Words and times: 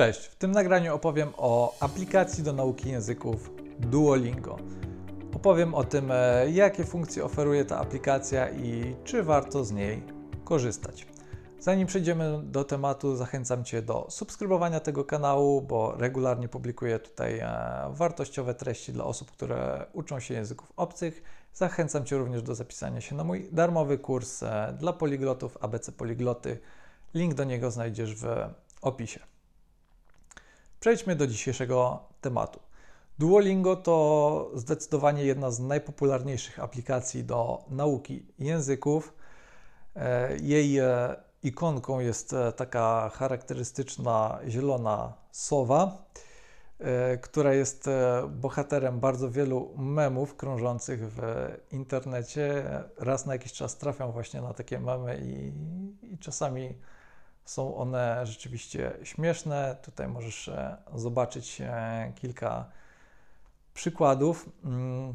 Cześć, 0.00 0.26
w 0.26 0.36
tym 0.36 0.50
nagraniu 0.50 0.94
opowiem 0.94 1.32
o 1.36 1.74
aplikacji 1.80 2.44
do 2.44 2.52
nauki 2.52 2.90
języków 2.90 3.50
Duolingo. 3.78 4.56
Opowiem 5.34 5.74
o 5.74 5.84
tym, 5.84 6.10
e, 6.10 6.50
jakie 6.50 6.84
funkcje 6.84 7.24
oferuje 7.24 7.64
ta 7.64 7.78
aplikacja 7.78 8.50
i 8.50 8.96
czy 9.04 9.22
warto 9.22 9.64
z 9.64 9.72
niej 9.72 10.02
korzystać. 10.44 11.06
Zanim 11.58 11.86
przejdziemy 11.86 12.40
do 12.44 12.64
tematu, 12.64 13.16
zachęcam 13.16 13.64
Cię 13.64 13.82
do 13.82 14.06
subskrybowania 14.10 14.80
tego 14.80 15.04
kanału, 15.04 15.62
bo 15.62 15.96
regularnie 15.96 16.48
publikuję 16.48 16.98
tutaj 16.98 17.38
e, 17.38 17.48
wartościowe 17.90 18.54
treści 18.54 18.92
dla 18.92 19.04
osób, 19.04 19.30
które 19.30 19.86
uczą 19.92 20.20
się 20.20 20.34
języków 20.34 20.72
obcych. 20.76 21.22
Zachęcam 21.54 22.04
Cię 22.04 22.18
również 22.18 22.42
do 22.42 22.54
zapisania 22.54 23.00
się 23.00 23.14
na 23.14 23.24
mój 23.24 23.48
darmowy 23.52 23.98
kurs 23.98 24.42
e, 24.42 24.74
dla 24.78 24.92
poliglotów 24.92 25.58
ABC 25.60 25.92
Poligloty. 25.92 26.58
Link 27.14 27.34
do 27.34 27.44
niego 27.44 27.70
znajdziesz 27.70 28.14
w 28.14 28.26
opisie. 28.82 29.20
Przejdźmy 30.80 31.16
do 31.16 31.26
dzisiejszego 31.26 32.02
tematu. 32.20 32.60
Duolingo 33.18 33.76
to 33.76 34.50
zdecydowanie 34.54 35.24
jedna 35.24 35.50
z 35.50 35.60
najpopularniejszych 35.60 36.60
aplikacji 36.60 37.24
do 37.24 37.64
nauki 37.70 38.26
języków. 38.38 39.14
E, 39.96 40.36
jej 40.36 40.78
e, 40.78 41.16
ikonką 41.42 42.00
jest 42.00 42.32
e, 42.32 42.52
taka 42.52 43.10
charakterystyczna 43.14 44.38
zielona 44.48 45.12
sowa, 45.30 46.10
która 47.22 47.54
jest 47.54 47.88
bohaterem 48.30 49.00
bardzo 49.00 49.30
wielu 49.30 49.74
memów 49.76 50.36
krążących 50.36 51.12
w 51.12 51.20
internecie. 51.72 52.64
Raz 52.98 53.26
na 53.26 53.32
jakiś 53.32 53.52
czas 53.52 53.76
trafiam 53.76 54.12
właśnie 54.12 54.40
na 54.40 54.54
takie 54.54 54.78
memy 54.78 55.20
i, 55.22 55.52
i 56.14 56.18
czasami 56.18 56.74
są 57.50 57.76
one 57.76 58.26
rzeczywiście 58.26 58.92
śmieszne. 59.02 59.76
Tutaj 59.82 60.08
możesz 60.08 60.48
e, 60.48 60.76
zobaczyć 60.94 61.60
e, 61.60 62.12
kilka 62.14 62.64
przykładów. 63.74 64.48
Mm, 64.64 65.14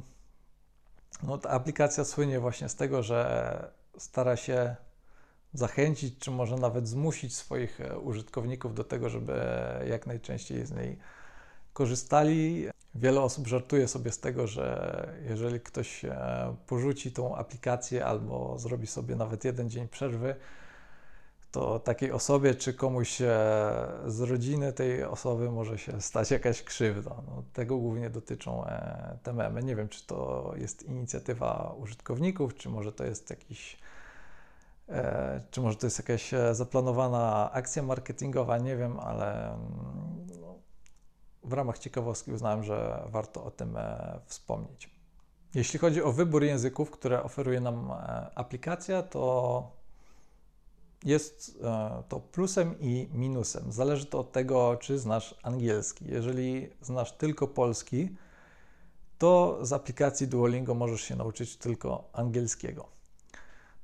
no, 1.24 1.38
ta 1.38 1.50
aplikacja 1.50 2.04
słynie 2.06 2.40
właśnie 2.40 2.70
z 2.70 2.76
tego, 2.76 3.04
że 3.04 3.72
stara 3.98 4.36
się 4.36 4.76
zachęcić, 5.54 6.20
czy 6.20 6.32
może 6.32 6.56
nawet 6.56 6.88
zmusić 6.88 7.36
swoich 7.36 7.82
e, 7.82 8.00
użytkowników 8.00 8.76
do 8.76 8.84
tego, 8.84 9.10
żeby 9.10 9.42
jak 9.88 10.08
najczęściej 10.08 10.66
z 10.66 10.72
niej 10.72 10.98
korzystali. 11.74 12.68
Wiele 12.96 13.22
osób 13.22 13.48
żartuje 13.48 13.88
sobie 13.88 14.12
z 14.12 14.20
tego, 14.20 14.48
że 14.48 15.08
jeżeli 15.30 15.60
ktoś 15.60 16.06
porzuci 16.68 17.12
tą 17.12 17.36
aplikację 17.36 18.06
albo 18.06 18.60
zrobi 18.60 18.88
sobie 18.88 19.16
nawet 19.16 19.46
jeden 19.46 19.70
dzień 19.70 19.88
przerwy, 19.88 20.36
to 21.56 21.80
takiej 21.80 22.12
osobie 22.12 22.56
czy 22.56 22.74
komuś 22.74 23.18
z 24.06 24.22
rodziny 24.22 24.74
tej 24.74 25.04
osoby 25.04 25.52
może 25.52 25.78
się 25.78 26.02
stać 26.02 26.32
jakaś 26.32 26.64
krzywda. 26.64 27.16
No, 27.28 27.44
tego 27.54 27.78
głównie 27.78 28.10
dotyczą 28.10 28.66
e, 28.66 29.18
te 29.24 29.34
memy. 29.34 29.64
Nie 29.64 29.76
wiem, 29.76 29.90
czy 29.90 30.08
to 30.08 30.52
jest 30.58 30.84
inicjatywa 30.84 31.76
użytkowników, 31.80 32.56
czy 32.56 32.70
może 32.70 32.92
to 32.92 33.04
jest 33.04 33.30
jakiś 33.30 33.78
e, 34.90 35.42
czy 35.52 35.62
może 35.62 35.78
to 35.78 35.88
jest 35.88 36.00
jakaś 36.00 36.34
e, 36.34 36.56
zaplanowana 36.56 37.52
akcja 37.52 37.84
marketingowa, 37.84 38.58
nie 38.58 38.78
wiem, 38.78 39.00
ale 39.00 39.54
mm, 39.54 40.28
w 41.44 41.54
ramach 41.54 41.80
ciekawostki 41.80 42.32
uznałem, 42.32 42.64
że 42.64 43.04
warto 43.08 43.44
o 43.44 43.52
tym 43.52 43.78
wspomnieć. 44.26 44.90
Jeśli 45.54 45.80
chodzi 45.80 46.04
o 46.04 46.12
wybór 46.12 46.44
języków, 46.44 46.92
które 46.92 47.24
oferuje 47.24 47.62
nam 47.62 47.92
aplikacja, 48.36 49.04
to 49.04 49.85
jest 51.06 51.58
e, 51.64 52.04
to 52.10 52.20
plusem 52.20 52.76
i 52.80 53.10
minusem. 53.14 53.72
Zależy 53.72 54.06
to 54.06 54.20
od 54.20 54.32
tego, 54.32 54.78
czy 54.82 55.00
znasz 55.00 55.36
angielski. 55.44 56.06
Jeżeli 56.08 56.70
znasz 56.82 57.12
tylko 57.12 57.48
polski, 57.48 58.10
to 59.18 59.60
z 59.62 59.74
aplikacji 59.74 60.28
Duolingo 60.28 60.74
możesz 60.74 61.02
się 61.02 61.16
nauczyć 61.16 61.58
tylko 61.58 62.10
angielskiego. 62.14 62.96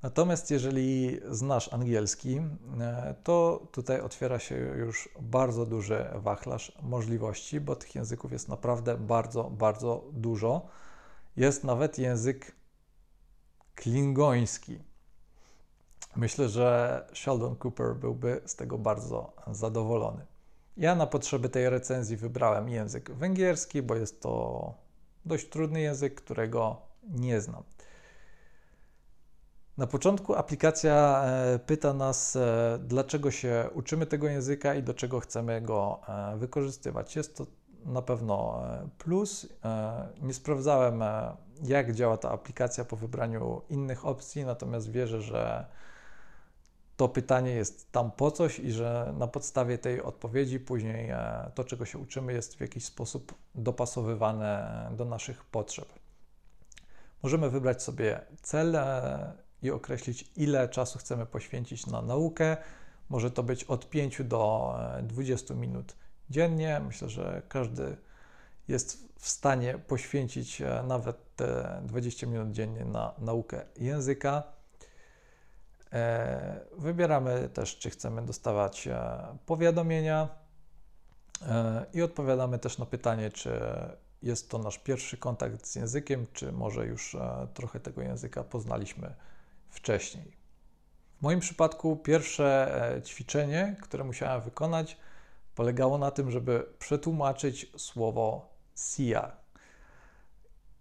Natomiast 0.01 0.51
jeżeli 0.51 1.19
znasz 1.29 1.73
angielski, 1.73 2.37
e, 2.79 3.15
to 3.23 3.67
tutaj 3.71 4.01
otwiera 4.01 4.39
się 4.39 4.55
już 4.55 5.09
bardzo 5.21 5.65
duży 5.65 6.05
wachlarz 6.15 6.77
możliwości, 6.81 7.59
bo 7.59 7.75
tych 7.75 7.95
języków 7.95 8.31
jest 8.31 8.49
naprawdę 8.49 8.97
bardzo, 8.97 9.43
bardzo 9.43 10.03
dużo. 10.11 10.67
Jest 11.35 11.63
nawet 11.63 11.97
język 11.97 12.55
klingoński. 13.75 14.90
Myślę, 16.15 16.49
że 16.49 17.05
Sheldon 17.13 17.55
Cooper 17.55 17.95
byłby 17.95 18.41
z 18.45 18.55
tego 18.55 18.77
bardzo 18.77 19.33
zadowolony. 19.51 20.25
Ja 20.77 20.95
na 20.95 21.07
potrzeby 21.07 21.49
tej 21.49 21.69
recenzji 21.69 22.17
wybrałem 22.17 22.69
język 22.69 23.11
węgierski, 23.11 23.81
bo 23.81 23.95
jest 23.95 24.21
to 24.21 24.73
dość 25.25 25.49
trudny 25.49 25.81
język, 25.81 26.15
którego 26.15 26.81
nie 27.03 27.41
znam. 27.41 27.63
Na 29.77 29.87
początku 29.87 30.35
aplikacja 30.35 31.23
e, 31.25 31.59
pyta 31.59 31.93
nas, 31.93 32.35
e, 32.35 32.79
dlaczego 32.83 33.31
się 33.31 33.69
uczymy 33.73 34.05
tego 34.05 34.27
języka 34.27 34.75
i 34.75 34.83
do 34.83 34.93
czego 34.93 35.19
chcemy 35.19 35.61
go 35.61 36.01
e, 36.07 36.37
wykorzystywać. 36.37 37.15
Jest 37.15 37.37
to 37.37 37.45
na 37.85 38.01
pewno 38.01 38.63
plus. 38.97 39.47
Nie 40.21 40.33
sprawdzałem, 40.33 41.03
jak 41.63 41.93
działa 41.93 42.17
ta 42.17 42.31
aplikacja 42.31 42.85
po 42.85 42.95
wybraniu 42.95 43.61
innych 43.69 44.05
opcji, 44.05 44.45
natomiast 44.45 44.91
wierzę, 44.91 45.21
że 45.21 45.65
to 47.01 47.09
pytanie 47.09 47.51
jest 47.51 47.91
tam 47.91 48.11
po 48.11 48.31
coś 48.31 48.59
i 48.59 48.71
że 48.71 49.13
na 49.17 49.27
podstawie 49.27 49.77
tej 49.77 50.01
odpowiedzi 50.01 50.59
później 50.59 51.09
e, 51.09 51.51
to, 51.55 51.63
czego 51.63 51.85
się 51.85 51.97
uczymy, 51.97 52.33
jest 52.33 52.55
w 52.55 52.61
jakiś 52.61 52.85
sposób 52.85 53.35
dopasowywane 53.55 54.89
do 54.97 55.05
naszych 55.05 55.45
potrzeb. 55.45 55.85
Możemy 57.23 57.49
wybrać 57.49 57.83
sobie 57.83 58.21
cel 58.41 58.75
e, 58.75 59.33
i 59.61 59.71
określić, 59.71 60.31
ile 60.35 60.69
czasu 60.69 60.99
chcemy 60.99 61.25
poświęcić 61.25 61.87
na 61.87 62.01
naukę. 62.01 62.57
Może 63.09 63.31
to 63.31 63.43
być 63.43 63.63
od 63.63 63.89
5 63.89 64.21
do 64.23 64.73
20 65.03 65.53
e, 65.53 65.57
minut 65.57 65.95
dziennie. 66.29 66.81
Myślę, 66.87 67.09
że 67.09 67.41
każdy 67.47 67.97
jest 68.67 69.13
w 69.19 69.29
stanie 69.29 69.77
poświęcić 69.77 70.61
nawet 70.87 71.35
te 71.35 71.81
20 71.85 72.27
minut 72.27 72.51
dziennie 72.51 72.85
na 72.85 73.13
naukę 73.19 73.65
języka. 73.77 74.60
E, 75.93 76.59
wybieramy 76.77 77.49
też, 77.49 77.77
czy 77.77 77.89
chcemy 77.89 78.21
dostawać 78.21 78.87
e, 78.87 79.23
powiadomienia 79.45 80.29
e, 81.41 81.85
i 81.93 82.01
odpowiadamy 82.01 82.59
też 82.59 82.77
na 82.77 82.85
pytanie, 82.85 83.31
czy 83.31 83.59
jest 84.21 84.49
to 84.49 84.57
nasz 84.57 84.79
pierwszy 84.79 85.17
kontakt 85.17 85.67
z 85.67 85.75
językiem, 85.75 86.25
czy 86.33 86.51
może 86.51 86.85
już 86.85 87.17
trochę 87.53 87.79
tego 87.79 88.01
języka 88.01 88.43
poznaliśmy 88.43 89.13
wcześniej. 89.69 90.37
W 91.19 91.21
moim 91.21 91.39
przypadku 91.39 91.95
pierwsze 91.95 92.81
ćwiczenie, 93.05 93.75
które 93.81 94.03
musiałem 94.03 94.41
wykonać, 94.41 94.97
polegało 95.55 95.97
na 95.97 96.11
tym, 96.11 96.31
żeby 96.31 96.65
przetłumaczyć 96.79 97.71
słowo 97.77 98.49
SIA, 98.75 99.40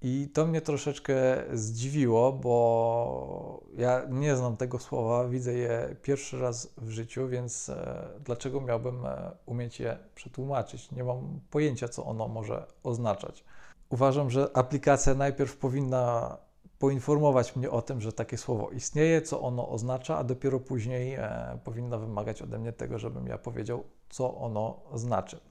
i 0.02 0.28
to 0.34 0.46
mnie 0.46 0.60
troszeczkę 0.60 1.14
zdziwiło, 1.52 2.32
bo 2.32 3.60
ja 3.76 4.02
nie 4.10 4.36
znam 4.36 4.56
tego 4.56 4.78
słowa, 4.78 5.28
widzę 5.28 5.52
je 5.54 5.96
pierwszy 6.02 6.40
raz 6.40 6.74
w 6.76 6.90
życiu, 6.90 7.28
więc 7.28 7.68
e, 7.68 8.08
dlaczego 8.24 8.60
miałbym 8.60 9.06
e, 9.06 9.30
umieć 9.46 9.80
je 9.80 9.98
przetłumaczyć? 10.14 10.90
Nie 10.92 11.04
mam 11.04 11.40
pojęcia, 11.50 11.88
co 11.88 12.04
ono 12.04 12.28
może 12.28 12.66
oznaczać. 12.82 13.44
Uważam, 13.88 14.30
że 14.30 14.50
aplikacja 14.54 15.14
najpierw 15.14 15.56
powinna 15.56 16.36
poinformować 16.78 17.56
mnie 17.56 17.70
o 17.70 17.82
tym, 17.82 18.00
że 18.00 18.12
takie 18.12 18.38
słowo 18.38 18.70
istnieje, 18.70 19.22
co 19.22 19.40
ono 19.40 19.68
oznacza, 19.68 20.18
a 20.18 20.24
dopiero 20.24 20.60
później 20.60 21.14
e, 21.14 21.58
powinna 21.64 21.98
wymagać 21.98 22.42
ode 22.42 22.58
mnie 22.58 22.72
tego, 22.72 22.98
żebym 22.98 23.26
ja 23.26 23.38
powiedział, 23.38 23.84
co 24.08 24.36
ono 24.36 24.80
znaczy. 24.94 25.49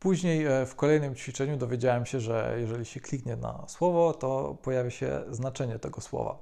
Później 0.00 0.46
e, 0.46 0.66
w 0.66 0.74
kolejnym 0.76 1.14
ćwiczeniu 1.14 1.56
dowiedziałem 1.56 2.06
się, 2.06 2.20
że 2.20 2.56
jeżeli 2.60 2.84
się 2.84 3.00
kliknie 3.00 3.36
na 3.36 3.68
słowo, 3.68 4.14
to 4.14 4.58
pojawia 4.62 4.90
się 4.90 5.22
znaczenie 5.30 5.78
tego 5.78 6.00
słowa. 6.00 6.38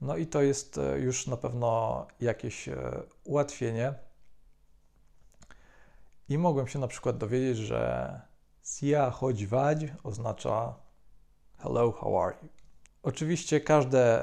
No 0.00 0.16
i 0.16 0.26
to 0.26 0.42
jest 0.42 0.78
e, 0.78 0.98
już 0.98 1.26
na 1.26 1.36
pewno 1.36 2.06
jakieś 2.20 2.68
e, 2.68 3.02
ułatwienie. 3.24 3.94
I 6.28 6.38
mogłem 6.38 6.66
się 6.66 6.78
na 6.78 6.88
przykład 6.88 7.18
dowiedzieć, 7.18 7.58
że 7.58 8.20
Sia 8.62 9.10
chodź 9.10 9.46
wadź 9.46 9.78
oznacza 10.02 10.74
hello, 11.58 11.92
how 11.92 12.22
are 12.22 12.36
you? 12.42 12.48
Oczywiście 13.02 13.60
każde 13.60 14.20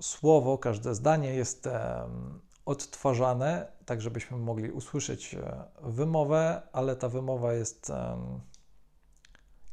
słowo, 0.00 0.58
każde 0.58 0.94
zdanie 0.94 1.34
jest 1.34 1.68
odtwarzane, 2.66 3.72
tak 3.90 4.00
żebyśmy 4.00 4.36
mogli 4.36 4.70
usłyszeć 4.70 5.34
e, 5.34 5.64
wymowę, 5.82 6.62
ale 6.72 6.96
ta 6.96 7.08
wymowa 7.08 7.52
jest, 7.52 7.92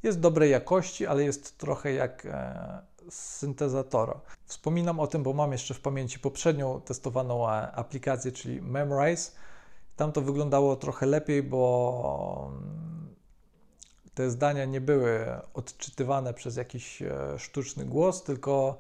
jest 0.03 0.19
dobrej 0.19 0.51
jakości, 0.51 1.07
ale 1.07 1.23
jest 1.23 1.57
trochę 1.57 1.93
jak 1.93 2.25
e, 2.25 2.81
syntezatora. 3.09 4.21
Wspominam 4.45 4.99
o 4.99 5.07
tym, 5.07 5.23
bo 5.23 5.33
mam 5.33 5.51
jeszcze 5.51 5.73
w 5.73 5.81
pamięci 5.81 6.19
poprzednią 6.19 6.81
testowaną 6.81 7.49
e, 7.49 7.71
aplikację, 7.71 8.31
czyli 8.31 8.61
Memrise. 8.61 9.31
Tam 9.95 10.11
to 10.11 10.21
wyglądało 10.21 10.75
trochę 10.75 11.05
lepiej, 11.05 11.43
bo 11.43 12.51
mm, 12.51 13.15
te 14.13 14.29
zdania 14.29 14.65
nie 14.65 14.81
były 14.81 15.25
odczytywane 15.53 16.33
przez 16.33 16.55
jakiś 16.55 17.01
e, 17.01 17.39
sztuczny 17.39 17.85
głos, 17.85 18.23
tylko 18.23 18.77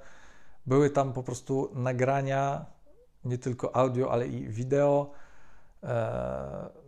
były 0.65 0.89
tam 0.89 1.13
po 1.13 1.23
prostu 1.23 1.71
nagrania, 1.75 2.65
nie 3.25 3.37
tylko 3.37 3.75
audio, 3.75 4.11
ale 4.11 4.27
i 4.27 4.49
wideo, 4.49 5.11
e, 5.13 5.26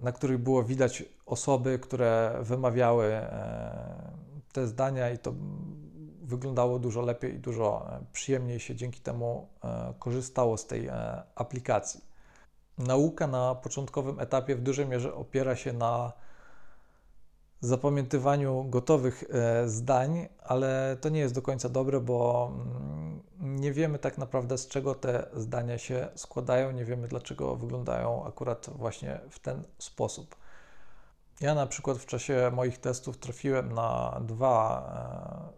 na 0.02 0.12
których 0.12 0.38
było 0.38 0.64
widać 0.64 1.04
osoby, 1.26 1.80
które 1.80 2.40
wymawiały 2.42 3.06
e, 3.06 4.12
te 4.52 4.68
zdania, 4.68 5.10
i 5.10 5.18
to 5.18 5.34
wyglądało 6.22 6.80
dużo 6.80 7.02
lepiej 7.02 7.36
i 7.36 7.40
dużo 7.40 7.90
przyjemniej 8.14 8.60
się 8.60 8.76
dzięki 8.76 9.02
temu 9.02 9.48
korzystało 10.00 10.58
z 10.58 10.68
tej 10.68 10.90
aplikacji. 11.36 12.02
Nauka 12.78 13.28
na 13.28 13.56
początkowym 13.56 14.20
etapie 14.20 14.56
w 14.56 14.62
dużej 14.62 14.88
mierze 14.88 15.14
opiera 15.14 15.56
się 15.56 15.74
na 15.74 16.14
zapamiętywaniu 17.62 18.66
gotowych 18.70 19.24
e, 19.30 19.70
zdań, 19.70 20.28
ale 20.44 20.98
to 21.02 21.10
nie 21.10 21.20
jest 21.20 21.36
do 21.36 21.42
końca 21.42 21.70
dobre, 21.70 22.00
bo 22.00 22.52
mm, 22.54 22.99
nie 23.40 23.74
wiemy 23.74 24.00
tak 24.00 24.18
naprawdę 24.18 24.58
z 24.58 24.68
czego 24.68 24.96
te 24.96 25.28
zdania 25.34 25.78
się 25.78 26.08
składają, 26.16 26.72
nie 26.72 26.86
wiemy 26.86 27.08
dlaczego 27.08 27.56
wyglądają 27.56 28.26
akurat 28.26 28.70
właśnie 28.76 29.20
w 29.30 29.40
ten 29.40 29.64
sposób. 29.78 30.36
Ja 31.42 31.56
na 31.56 31.68
przykład 31.68 31.98
w 31.98 32.06
czasie 32.06 32.52
moich 32.54 32.78
testów 32.78 33.18
trafiłem 33.18 33.74
na 33.74 34.22
dwa 34.26 35.52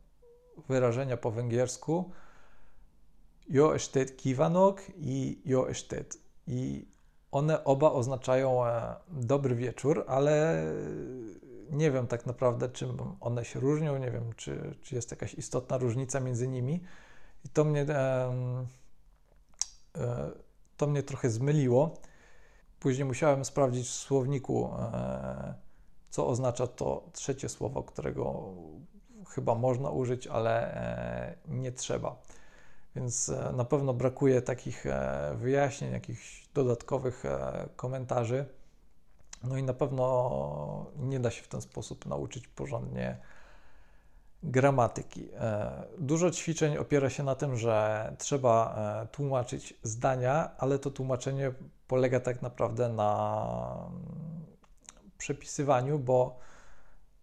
e, 0.57 0.62
wyrażenia 0.68 1.18
po 1.18 1.31
węgiersku. 1.31 2.12
Jo 3.50 3.75
estet 3.75 4.18
kivanok 4.18 4.81
i 4.95 5.42
jo 5.45 5.69
estet. 5.69 6.18
I 6.48 6.88
one 7.31 7.63
oba 7.63 7.92
oznaczają 7.92 8.66
e, 8.66 8.95
dobry 9.07 9.56
wieczór, 9.56 10.06
ale 10.07 10.63
nie 11.72 11.92
wiem 11.92 12.07
tak 12.07 12.25
naprawdę, 12.25 12.69
czym 12.69 12.98
one 13.19 13.45
się 13.45 13.60
różnią, 13.60 13.98
nie 13.98 14.12
wiem, 14.12 14.33
czy, 14.36 14.75
czy 14.81 14.95
jest 14.95 15.12
jakaś 15.12 15.33
istotna 15.33 15.78
różnica 15.78 16.19
między 16.19 16.48
nimi. 16.48 16.83
I 17.46 17.50
to 17.50 17.64
mnie, 17.64 17.82
e, 17.82 18.32
to 20.78 20.88
mnie 20.88 21.04
trochę 21.04 21.30
zmyliło. 21.30 21.98
Później 22.80 23.06
musiałem 23.06 23.46
sprawdzić 23.46 23.88
w 23.88 23.94
słowniku, 23.94 24.70
e, 24.80 25.54
co 26.10 26.28
oznacza 26.28 26.68
to 26.68 27.04
trzecie 27.14 27.50
słowo, 27.50 27.84
którego 27.84 28.54
chyba 29.30 29.56
można 29.56 29.90
użyć, 29.90 30.28
ale 30.28 31.36
nie 31.48 31.72
trzeba. 31.72 32.22
Więc 32.96 33.30
e, 33.30 33.52
na 33.56 33.66
pewno 33.66 33.94
brakuje 33.94 34.42
takich 34.42 34.86
e, 34.86 35.36
wyjaśnień, 35.36 35.92
jakichś 35.92 36.48
dodatkowych 36.54 37.26
e, 37.26 37.70
komentarzy. 37.76 38.46
No 39.44 39.58
i 39.58 39.64
na 39.64 39.74
pewno 39.74 40.92
nie 40.98 41.20
da 41.20 41.32
się 41.32 41.44
w 41.44 41.48
ten 41.48 41.62
sposób 41.62 42.06
nauczyć 42.06 42.48
porządnie 42.48 43.18
gramatyki. 44.44 45.30
Dużo 45.98 46.32
ćwiczeń 46.32 46.78
opiera 46.78 47.10
się 47.10 47.24
na 47.24 47.36
tym, 47.36 47.58
że 47.58 48.16
trzeba 48.18 48.76
tłumaczyć 49.12 49.74
zdania, 49.84 50.52
ale 50.58 50.80
to 50.80 50.92
tłumaczenie 50.92 51.52
polega 51.88 52.20
tak 52.20 52.42
naprawdę 52.42 52.90
na 52.90 53.12
mm, 53.88 54.46
przepisywaniu, 55.18 56.00
bo 56.00 56.40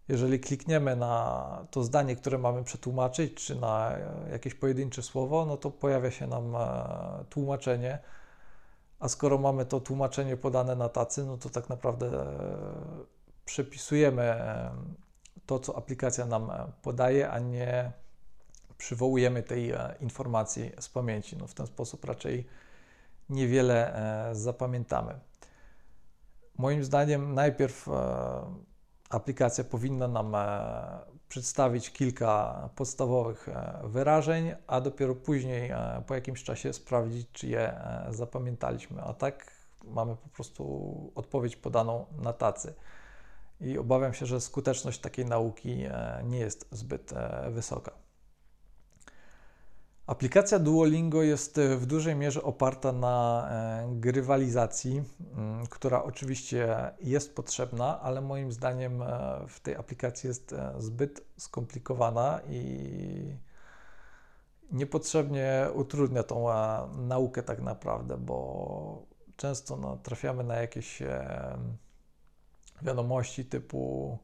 jeżeli 0.09 0.39
klikniemy 0.39 0.95
na 0.95 1.65
to 1.71 1.83
zdanie, 1.83 2.15
które 2.15 2.37
mamy 2.37 2.63
przetłumaczyć, 2.63 3.33
czy 3.33 3.55
na 3.55 3.95
jakieś 4.31 4.53
pojedyncze 4.53 5.01
słowo, 5.01 5.45
no 5.45 5.57
to 5.57 5.71
pojawia 5.71 6.11
się 6.11 6.27
nam 6.27 6.55
e, 6.55 6.59
tłumaczenie. 7.29 7.99
A 8.99 9.07
skoro 9.07 9.37
mamy 9.37 9.65
to 9.65 9.79
tłumaczenie 9.79 10.37
podane 10.37 10.75
na 10.75 10.89
tacy, 10.89 11.25
no 11.25 11.37
to 11.37 11.49
tak 11.49 11.69
naprawdę 11.69 12.07
e, 12.07 12.25
przepisujemy 13.45 14.23
e, 14.23 14.71
to, 15.45 15.59
co 15.59 15.77
aplikacja 15.77 16.25
nam 16.25 16.51
podaje, 16.81 17.29
a 17.31 17.39
nie 17.39 17.91
przywołujemy 18.77 19.43
tej 19.43 19.73
informacji 20.01 20.71
z 20.79 20.89
pamięci. 20.89 21.37
No 21.37 21.47
w 21.47 21.53
ten 21.53 21.67
sposób 21.67 22.05
raczej 22.05 22.47
niewiele 23.29 23.93
zapamiętamy. 24.33 25.19
Moim 26.57 26.83
zdaniem 26.83 27.33
najpierw 27.33 27.89
aplikacja 29.09 29.63
powinna 29.63 30.07
nam 30.07 30.35
e, 30.35 30.39
przedstawić 31.29 31.91
kilka 31.91 32.69
podstawowych 32.75 33.49
e, 33.49 33.79
wyrażeń, 33.83 34.55
a 34.67 34.81
dopiero 34.81 35.15
później, 35.15 35.69
e, 35.69 36.03
po 36.07 36.15
jakimś 36.15 36.43
czasie, 36.43 36.73
sprawdzić, 36.73 37.27
czy 37.31 37.47
je 37.47 37.81
zapamiętaliśmy. 38.09 39.01
A 39.01 39.13
tak 39.13 39.51
mamy 39.83 40.15
po 40.15 40.29
prostu 40.29 41.11
odpowiedź 41.15 41.55
podaną 41.55 42.05
na 42.17 42.33
tacy. 42.33 42.73
I 43.61 43.77
obawiam 43.77 44.13
się, 44.13 44.25
że 44.25 44.41
skuteczność 44.41 44.99
takiej 44.99 45.25
nauki 45.25 45.83
nie 46.23 46.39
jest 46.39 46.67
zbyt 46.71 47.13
wysoka. 47.49 47.91
Aplikacja 50.09 50.59
Duolingo 50.59 51.23
jest 51.23 51.57
e, 51.57 51.77
w 51.77 51.85
dużej 51.85 52.15
mierze 52.15 52.43
oparta 52.43 52.91
na 52.91 53.47
e, 53.51 53.89
grywalizacji, 53.91 55.03
mm, 55.37 55.67
która 55.67 56.03
oczywiście 56.03 56.91
jest 57.01 57.35
potrzebna, 57.35 58.01
ale 58.01 58.21
moim 58.21 58.51
zdaniem 58.51 59.01
e, 59.01 59.07
w 59.47 59.59
tej 59.59 59.75
aplikacji 59.75 60.27
jest 60.27 60.55
zbyt 60.77 61.25
skomplikowana 61.37 62.39
i 62.49 63.37
niepotrzebnie 64.71 65.67
utrudnia 65.73 66.23
tą 66.23 66.45
naukę 66.97 67.43
tak 67.43 67.61
naprawdę, 67.61 68.17
bo 68.17 69.03
często 69.35 69.77
no, 69.77 69.97
trafiamy 69.97 70.43
na 70.43 70.55
jakieś 70.55 71.01
wiadomości 72.83 73.45
typu 73.45 74.17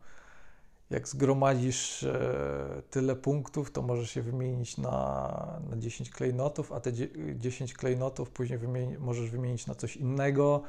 jak 0.90 1.07
zgromadzisz 1.07 2.04
e, 2.04 2.81
tyle 2.90 3.16
punktów, 3.16 3.72
to 3.72 3.81
możesz 3.81 4.12
się 4.12 4.22
wymienić 4.22 4.78
na, 4.78 5.60
na 5.69 5.78
10 5.78 6.10
klejnotów, 6.10 6.72
a 6.72 6.80
te 6.80 6.92
10 7.36 7.74
klejnotów 7.74 8.30
później 8.30 8.60
wymieni, 8.60 8.98
możesz 8.98 9.30
wymienić 9.30 9.68
na 9.68 9.75
coś 9.75 9.98
innego. 9.98 10.63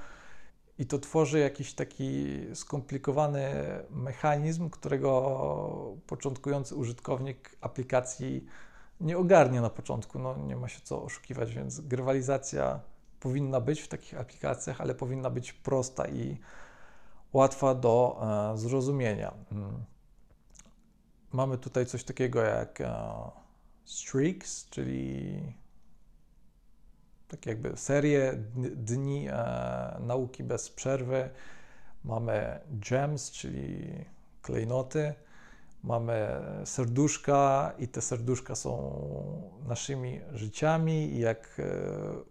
I 0.79 0.87
to 0.87 0.99
tworzy 0.99 1.39
jakiś 1.39 1.75
taki 1.75 2.27
skomplikowany 2.55 3.55
mechanizm, 3.91 4.71
którego 4.71 5.97
początkujący 6.07 6.75
użytkownik 6.75 7.57
aplikacji 7.61 8.47
nie 9.01 9.19
ogarnie 9.19 9.61
na 9.61 9.71
początku. 9.71 10.19
No, 10.19 10.37
nie 10.37 10.57
ma 10.57 10.69
się 10.69 10.81
co 10.81 11.03
oszukiwać, 11.03 11.55
więc 11.55 11.81
grywalizacja 11.81 12.81
powinna 13.21 13.61
być 13.61 13.81
w 13.81 13.89
takich 13.89 14.21
aplikacjach, 14.21 14.81
ale 14.81 14.95
powinna 14.95 15.31
być 15.31 15.53
prosta 15.53 16.09
i 16.09 16.39
łatwa 17.37 17.75
do 17.75 18.19
e, 18.55 18.59
zrozumienia. 18.59 19.35
Mm. 19.53 19.85
Mamy 21.33 21.59
tutaj 21.59 21.87
coś 21.87 22.05
takiego 22.05 22.43
jak 22.43 22.81
e, 22.81 22.95
streaks, 23.85 24.69
czyli 24.71 25.43
tak 27.29 27.47
jakby 27.47 27.77
serię 27.77 28.33
dni 28.77 29.29
e, 29.29 29.33
nauki 30.01 30.45
bez 30.45 30.71
przerwy. 30.71 31.31
Mamy 32.05 32.61
gems, 32.71 33.31
czyli 33.31 33.95
klejnoty. 34.43 35.15
Mamy 35.85 36.29
serduszka 36.65 37.73
i 37.79 37.89
te 37.89 38.01
serduszka 38.01 38.55
są 38.55 39.01
naszymi 39.69 40.21
życiami 40.33 41.13
i 41.13 41.19
jak 41.19 41.61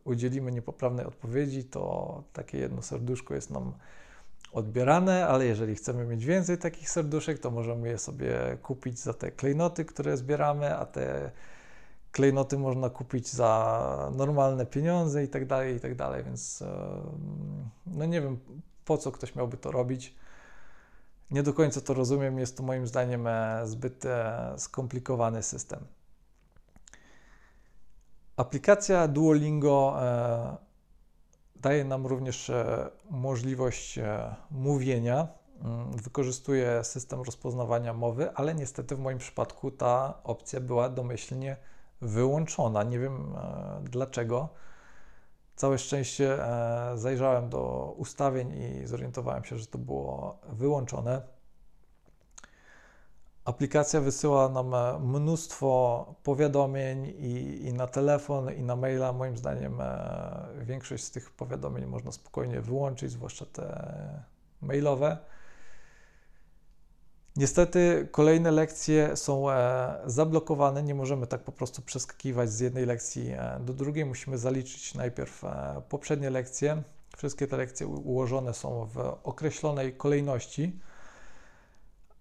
udzielimy 0.03 0.51
niepoprawnej 0.51 1.05
odpowiedzi, 1.05 1.63
to 1.63 2.23
takie 2.33 2.57
jedno 2.57 2.81
serduszko 2.81 3.33
jest 3.35 3.49
nam 3.49 3.73
odbierane, 4.55 5.27
ale 5.27 5.45
jeżeli 5.45 5.75
chcemy 5.75 6.05
mieć 6.05 6.25
więcej 6.25 6.57
takich 6.57 6.89
serduszek, 6.89 7.39
to 7.39 7.51
możemy 7.51 7.89
je 7.89 7.97
sobie 7.97 8.57
kupić 8.61 8.99
za 8.99 9.13
te 9.13 9.31
klejnoty, 9.31 9.85
które 9.85 10.17
zbieramy, 10.17 10.77
a 10.77 10.85
te 10.85 11.31
klejnoty 12.11 12.57
można 12.57 12.89
kupić 12.89 13.29
za 13.29 14.11
normalne 14.15 14.65
pieniądze 14.65 15.23
i 15.23 15.27
tak 15.27 15.45
dalej, 15.45 15.75
i 15.75 15.79
tak 15.79 15.95
dalej, 15.95 16.23
więc 16.23 16.63
no 17.87 18.05
nie 18.05 18.21
wiem, 18.21 18.39
po 18.85 18.97
co 18.97 19.11
ktoś 19.11 19.35
miałby 19.35 19.57
to 19.57 19.71
robić. 19.71 20.15
Nie 21.31 21.43
do 21.43 21.53
końca 21.53 21.81
to 21.81 21.93
rozumiem, 21.93 22.39
jest 22.39 22.57
to 22.57 22.63
moim 22.63 22.87
zdaniem 22.87 23.27
e, 23.27 23.61
zbyt 23.63 24.05
e, 24.05 24.53
skomplikowany 24.57 25.43
system. 25.43 25.79
Aplikacja 28.37 29.07
Duolingo 29.07 29.97
e, 30.01 30.64
Daje 31.55 31.85
nam 31.85 32.05
również 32.05 32.49
e, 32.49 32.89
możliwość 33.09 33.97
e, 33.97 34.35
mówienia. 34.51 35.27
Mm, 35.61 35.91
wykorzystuje 35.91 36.83
system 36.83 37.21
rozpoznawania 37.21 37.93
mowy, 37.93 38.31
ale 38.31 38.55
niestety 38.55 38.95
w 38.95 38.99
moim 38.99 39.17
przypadku 39.17 39.71
ta 39.71 40.19
opcja 40.23 40.61
była 40.61 40.89
domyślnie 40.89 41.57
wyłączona. 42.01 42.83
Nie 42.83 42.99
wiem 42.99 43.35
e, 43.35 43.81
dlaczego. 43.83 44.49
Całe 45.55 45.77
szczęście 45.77 46.37
zajrzałem 46.95 47.49
do 47.49 47.93
ustawień 47.97 48.53
i 48.53 48.87
zorientowałem 48.87 49.43
się, 49.43 49.57
że 49.57 49.67
to 49.67 49.77
było 49.77 50.39
wyłączone. 50.49 51.21
Aplikacja 53.45 54.01
wysyła 54.01 54.49
nam 54.49 54.73
e, 54.73 54.99
mnóstwo 54.99 56.15
powiadomień 56.23 57.05
i, 57.05 57.61
i 57.65 57.73
na 57.73 57.87
telefon, 57.87 58.53
i 58.53 58.63
na 58.63 58.75
maila. 58.75 59.13
Moim 59.13 59.37
zdaniem 59.37 59.81
e, 59.81 60.47
większość 60.61 61.03
z 61.03 61.11
tych 61.11 61.31
powiadomień 61.31 61.85
można 61.85 62.11
spokojnie 62.11 62.61
wyłączyć, 62.61 63.11
zwłaszcza 63.11 63.45
te 63.45 63.93
mailowe. 64.61 65.17
Niestety 67.35 68.07
kolejne 68.11 68.51
lekcje 68.51 69.17
są 69.17 69.51
e, 69.51 69.97
zablokowane, 70.05 70.83
nie 70.83 70.95
możemy 70.95 71.27
tak 71.27 71.43
po 71.43 71.51
prostu 71.51 71.81
przeskakiwać 71.81 72.49
z 72.49 72.59
jednej 72.59 72.85
lekcji 72.85 73.33
do 73.59 73.73
drugiej. 73.73 74.05
Musimy 74.05 74.37
zaliczyć 74.37 74.93
najpierw 74.93 75.43
poprzednie 75.89 76.29
lekcje. 76.29 76.83
Wszystkie 77.17 77.47
te 77.47 77.57
lekcje 77.57 77.87
ułożone 77.87 78.53
są 78.53 78.85
w 78.85 78.97
określonej 79.23 79.93
kolejności. 79.93 80.79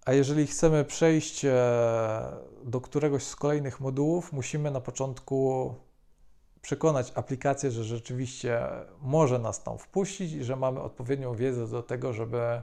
A 0.05 0.13
jeżeli 0.13 0.47
chcemy 0.47 0.85
przejść 0.85 1.45
e, 1.45 1.53
do 2.65 2.81
któregoś 2.81 3.23
z 3.23 3.37
kolejnych 3.37 3.81
modułów, 3.81 4.33
musimy 4.33 4.71
na 4.71 4.81
początku 4.81 5.75
przekonać 6.63 7.13
aplikację, 7.15 7.71
że 7.71 7.85
rzeczywiście 7.85 8.61
może 9.01 9.39
nas 9.39 9.63
tam 9.63 9.79
wpuścić 9.79 10.33
i 10.33 10.45
że 10.45 10.57
mamy 10.57 10.81
odpowiednią 10.81 11.35
wiedzę 11.35 11.69
do 11.69 11.83
tego, 11.83 12.13
żeby 12.13 12.63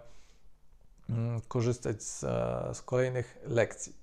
mm, 1.09 1.41
korzystać 1.47 2.03
z, 2.03 2.23
e, 2.23 2.69
z 2.73 2.81
kolejnych 2.81 3.37
lekcji. 3.43 4.01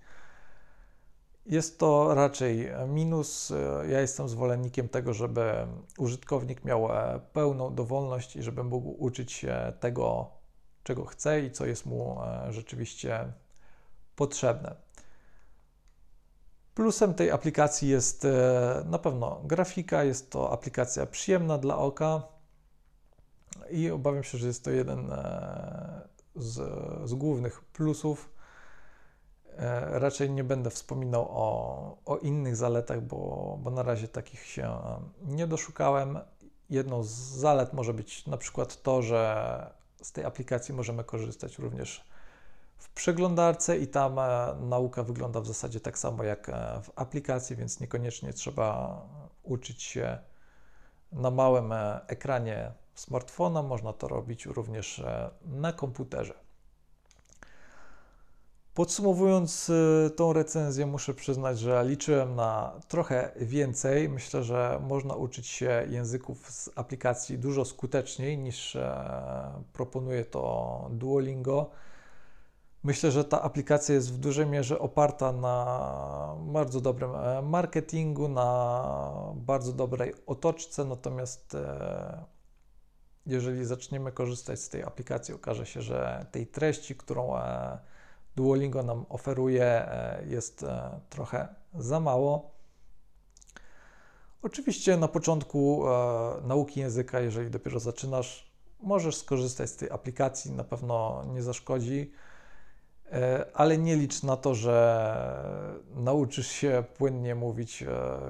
Jest 1.47 1.79
to 1.79 2.15
raczej 2.15 2.71
minus. 2.89 3.51
E, 3.51 3.85
Ja 3.89 4.01
jestem 4.01 4.29
zwolennikiem 4.29 4.89
tego, 4.89 5.15
żeby 5.15 5.67
użytkownik 5.99 6.65
miał 6.65 6.89
pełną 7.33 7.75
dowolność 7.75 8.37
i 8.37 8.43
żeby 8.43 8.65
mógł 8.65 9.05
uczyć 9.05 9.33
się 9.33 9.73
tego, 9.81 10.38
czego 10.89 11.05
chce 11.05 11.41
i 11.41 11.51
co 11.51 11.67
jest 11.67 11.87
mu 11.87 12.19
e, 12.23 12.53
rzeczywiście 12.53 13.33
potrzebne. 14.17 14.75
Plusem 16.75 17.15
tej 17.15 17.31
aplikacji 17.31 17.89
jest 17.89 18.25
e, 18.25 18.85
na 18.87 18.99
pewno 18.99 19.41
grafika, 19.45 20.05
jest 20.05 20.31
to 20.31 20.53
aplikacja 20.53 21.07
przyjemna 21.07 21.59
dla 21.59 21.79
oka 21.79 22.23
i 23.71 23.91
obawiam 23.91 24.23
się, 24.23 24.39
że 24.39 24.47
jest 24.47 24.65
to 24.65 24.71
jeden 24.71 25.13
e, 25.13 26.09
z, 26.37 26.55
z 27.09 27.15
głównych 27.15 27.65
plusów. 27.65 28.31
Raczej 29.87 30.31
nie 30.31 30.45
będę 30.45 30.71
wspominał 30.71 31.27
o, 31.31 31.99
o 32.05 32.17
innych 32.17 32.57
zaletach, 32.57 33.01
bo, 33.01 33.59
bo 33.63 33.71
na 33.71 33.83
razie 33.83 34.09
takich 34.09 34.45
się 34.45 34.79
nie 35.23 35.47
doszukałem. 35.47 36.19
Jedną 36.71 37.03
z 37.03 37.11
zalet 37.11 37.73
może 37.73 37.95
być 37.95 38.27
na 38.27 38.37
przykład 38.37 38.83
to, 38.83 39.03
że 39.03 39.78
z 40.03 40.13
tej 40.13 40.25
aplikacji 40.25 40.75
możemy 40.75 41.05
korzystać 41.05 41.59
również 41.59 42.05
w 42.79 42.89
przeglądarce 42.89 43.79
i 43.79 43.87
tam 43.87 44.17
nauka 44.61 45.03
wygląda 45.03 45.41
w 45.41 45.47
zasadzie 45.47 45.81
tak 45.81 45.99
samo 45.99 46.25
jak 46.25 46.49
e, 46.49 46.81
w 46.83 46.91
aplikacji, 46.97 47.57
więc 47.57 47.81
niekoniecznie 47.81 48.33
trzeba 48.33 49.01
uczyć 49.43 49.83
się 49.83 50.19
na 51.13 51.31
małym 51.31 51.73
e, 51.73 52.01
ekranie 52.07 52.73
smartfona. 52.95 53.63
Można 53.63 53.93
to 53.93 54.09
robić 54.09 54.47
również 54.47 54.99
e, 54.99 55.31
na 55.47 55.73
komputerze. 55.73 56.35
Podsumowując 58.79 59.71
y, 59.71 60.11
tą 60.17 60.33
recenzję, 60.33 60.87
muszę 60.87 61.15
przyznać, 61.15 61.59
że 61.59 61.85
liczyłem 61.85 62.35
na 62.35 62.81
trochę 62.89 63.33
więcej. 63.37 64.09
Myślę, 64.09 64.43
że 64.43 64.81
można 64.89 65.15
uczyć 65.15 65.47
się 65.47 65.87
języków 65.91 66.51
z 66.51 66.71
aplikacji 66.77 67.39
dużo 67.39 67.65
skuteczniej 67.65 68.39
niż 68.39 68.77
e, 68.77 69.63
proponuje 69.73 70.25
to 70.25 70.89
Duolingo. 70.93 71.71
Myślę, 72.83 73.11
że 73.11 73.25
ta 73.25 73.43
aplikacja 73.43 73.95
jest 73.95 74.13
w 74.13 74.19
dużej 74.19 74.47
mierze 74.47 74.79
oparta 74.79 75.33
na 75.33 76.37
bardzo 76.41 76.81
dobrym 76.81 77.11
e, 77.15 77.43
marketingu, 77.43 78.29
na 78.29 79.33
bardzo 79.35 79.73
dobrej 79.73 80.15
otoczce, 80.27 80.85
natomiast 80.85 81.55
e, 81.55 82.25
jeżeli 83.27 83.65
zaczniemy 83.65 84.13
korzystać 84.13 84.61
z 84.61 84.69
tej 84.69 84.83
aplikacji, 84.83 85.35
okaże 85.35 85.67
się, 85.67 85.83
że 85.83 86.27
tej 86.33 86.47
treści, 86.47 86.97
którą 86.97 87.35
Duolingo 88.39 88.83
nam 88.83 89.07
oferuje, 89.09 89.65
e, 89.65 90.23
jest 90.29 90.63
e, 90.63 91.01
trochę 91.11 91.49
za 91.75 92.01
mało. 92.01 92.51
Oczywiście 94.43 94.97
na 94.97 95.09
początku 95.09 95.89
e, 95.89 96.47
nauki 96.47 96.81
języka, 96.81 97.21
jeżeli 97.21 97.51
dopiero 97.51 97.81
zaczynasz, 97.81 98.53
możesz 98.81 99.17
skorzystać 99.17 99.71
z 99.71 99.77
tej 99.77 99.91
aplikacji, 99.91 100.53
na 100.53 100.65
pewno 100.65 101.25
nie 101.35 101.43
zaszkodzi, 101.43 102.13
ale 103.55 103.79
nie 103.79 103.97
licz 103.97 104.23
na 104.23 104.37
to, 104.37 104.55
że 104.55 104.75
nauczysz 105.95 106.47
się 106.47 106.85
płynnie 106.97 107.35
mówić 107.35 107.85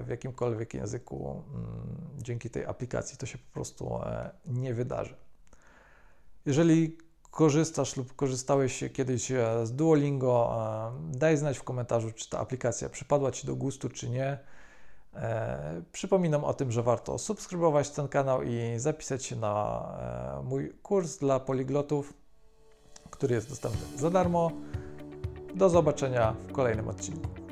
w 0.05 0.09
jakimkolwiek 0.09 0.75
języku 0.75 1.43
mm, 1.55 1.97
dzięki 2.19 2.51
tej 2.51 2.67
aplikacji. 2.67 3.19
To 3.19 3.27
się 3.27 3.39
po 3.39 3.53
prostu 3.53 4.01
nie 4.47 4.75
wydarzy. 4.75 5.15
Jeżeli 6.47 6.99
korzystasz 7.39 7.97
lub 7.97 8.17
korzystałeś 8.17 8.85
kiedyś 8.93 9.31
e, 9.31 9.67
z 9.67 9.73
Duolingo, 9.73 10.57
e, 11.13 11.19
daj 11.19 11.37
znać 11.37 11.59
w 11.59 11.63
komentarzu, 11.63 12.13
czy 12.13 12.31
ta 12.31 12.39
aplikacja 12.39 12.89
przypadła 12.89 13.33
Ci 13.33 13.47
do 13.47 13.57
gustu, 13.57 13.89
czy 13.89 14.11
nie. 14.11 14.39
E, 15.15 15.83
Przypominam 15.93 16.45
o 16.45 16.55
tym, 16.55 16.73
że 16.73 16.83
warto 16.83 17.19
subskrybować 17.19 17.91
ten 17.91 18.09
kanał 18.09 18.43
i 18.43 18.75
zapisać 18.77 19.25
się 19.25 19.37
na 19.37 19.83
mój 20.45 20.73
kurs 20.83 21.19
dla 21.19 21.41
poliglotów, 21.41 22.15
który 23.11 23.35
jest 23.35 23.49
dostępny 23.49 23.99
za 23.99 24.11
darmo. 24.11 24.51
Do 25.55 25.69
zobaczenia 25.69 26.35
w 26.49 26.53
kolejnym 26.53 26.89
odcinku. 26.89 27.48